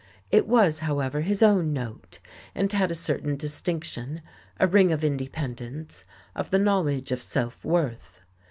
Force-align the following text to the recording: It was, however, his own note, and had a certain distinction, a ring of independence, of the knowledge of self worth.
It 0.31 0.47
was, 0.47 0.79
however, 0.79 1.21
his 1.21 1.43
own 1.43 1.73
note, 1.73 2.17
and 2.55 2.73
had 2.73 2.89
a 2.89 2.95
certain 2.95 3.35
distinction, 3.35 4.23
a 4.59 4.65
ring 4.65 4.91
of 4.91 5.03
independence, 5.03 6.05
of 6.33 6.49
the 6.49 6.57
knowledge 6.57 7.11
of 7.11 7.21
self 7.21 7.63
worth. 7.63 8.19